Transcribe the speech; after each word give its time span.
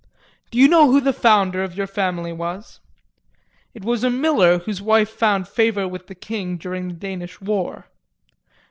Do 0.49 0.57
you 0.57 0.67
know 0.67 0.89
who 0.89 0.99
the 0.99 1.13
founder 1.13 1.63
of 1.63 1.77
your 1.77 1.85
family 1.85 2.33
was? 2.33 2.79
It 3.75 3.85
was 3.85 4.03
a 4.03 4.09
miller 4.09 4.57
whose 4.57 4.81
wife 4.81 5.11
found 5.11 5.47
favor 5.47 5.87
with 5.87 6.07
the 6.07 6.15
king 6.15 6.57
during 6.57 6.87
the 6.87 6.95
Danish 6.95 7.39
War. 7.39 7.85